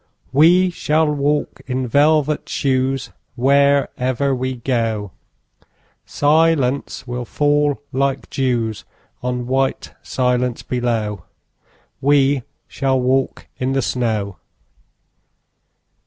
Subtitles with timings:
[0.33, 5.11] We shall walk in velvet shoes: Wherever we go
[6.07, 8.83] Silence will fall like dews
[9.21, 11.25] On white silence below.
[12.01, 14.37] We shall walk in the snow.